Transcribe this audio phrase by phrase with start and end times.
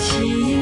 [0.00, 0.59] 情。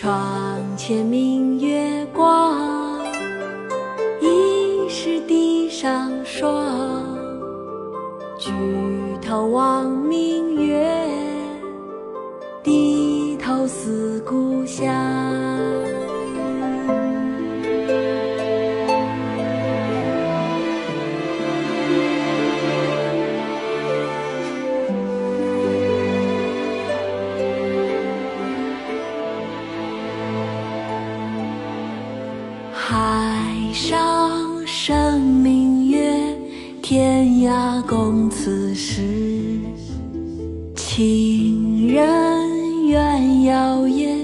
[0.00, 3.04] 床前明月光
[4.20, 7.18] 疑是地上霜。
[8.38, 8.52] 举
[9.20, 10.88] 头望明月
[12.62, 15.57] 低头思故乡。
[33.80, 36.36] 上生明月，
[36.82, 39.02] 天涯共此时。
[40.74, 44.16] 情人怨遥夜，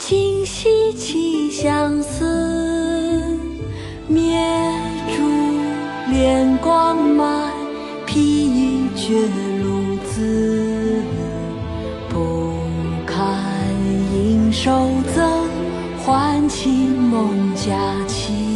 [0.00, 3.38] 今夕起相思。
[4.08, 4.36] 灭
[5.16, 5.22] 烛
[6.12, 7.52] 怜光满，
[8.04, 9.20] 披衣觉
[9.62, 11.00] 露滋。
[12.08, 12.52] 不
[13.06, 13.24] 堪
[14.12, 15.48] 盈手赠，
[16.04, 17.78] 还寝梦佳
[18.08, 18.47] 期。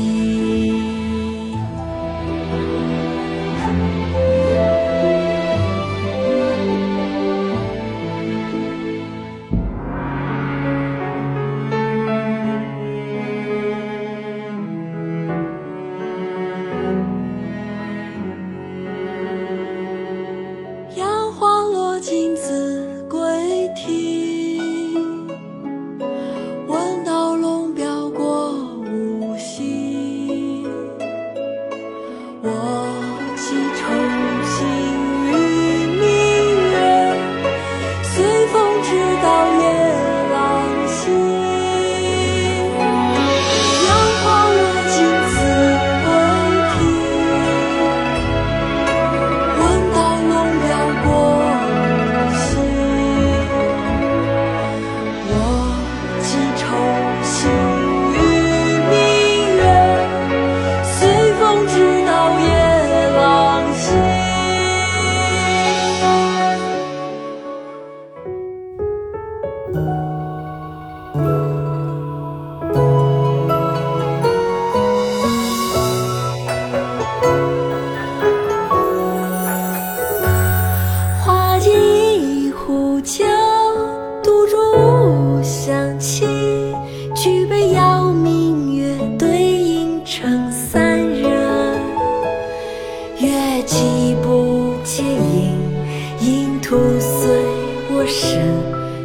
[98.12, 98.38] 我身。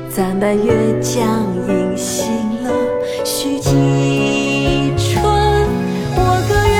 [0.10, 1.24] 暂伴月将
[1.70, 2.26] 影，醒
[2.62, 2.70] 了
[3.24, 5.24] 须记春。
[6.14, 6.20] 我
[6.50, 6.78] 歌月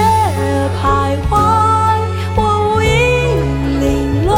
[0.76, 0.84] 徘
[1.30, 1.32] 徊，
[2.36, 2.40] 我
[2.76, 2.86] 舞影
[3.80, 3.86] 零
[4.26, 4.30] 乱。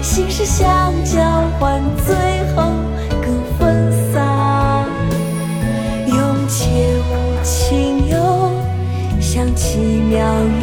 [0.00, 1.18] 心事相交
[1.58, 2.14] 换，最
[2.54, 2.62] 后
[3.20, 3.26] 更
[3.58, 3.60] 分
[4.12, 4.86] 散。
[6.06, 6.16] 用
[6.46, 6.60] 且
[7.08, 7.10] 无
[7.42, 8.14] 情游，
[9.20, 9.78] 想起
[10.08, 10.24] 妙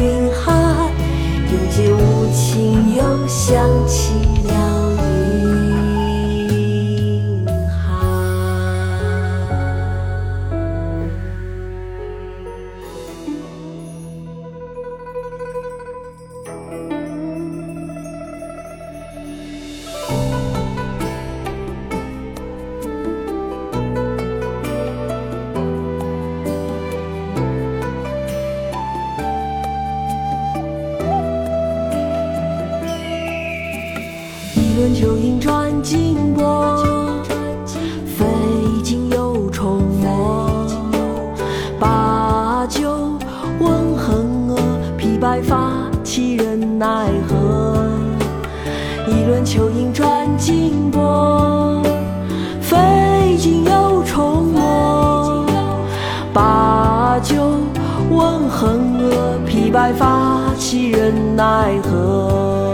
[59.70, 62.72] 白发，其人奈何？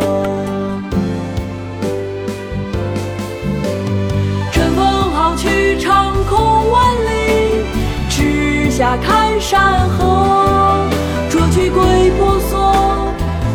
[4.50, 7.64] 乘风好去长空万里，
[8.08, 10.86] 直下看山河。
[11.28, 13.12] 掇去归婆娑，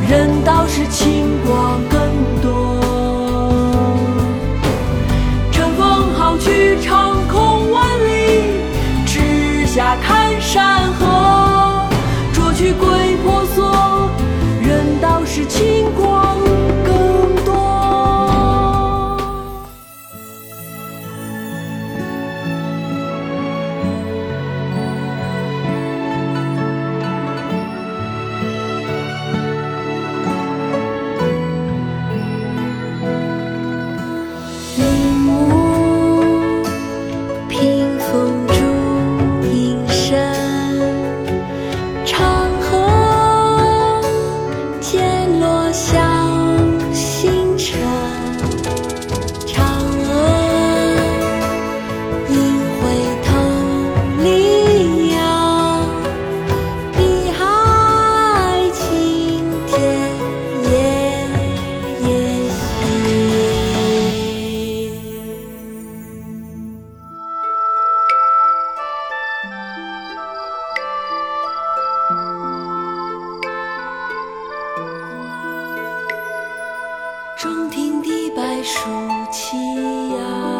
[0.07, 1.99] 人道是清光更
[2.41, 2.79] 多。
[5.51, 8.61] 乘风好去长空万里，
[9.05, 11.10] 直下看山河。
[77.41, 78.88] 中庭地白树
[79.31, 80.50] 栖鸦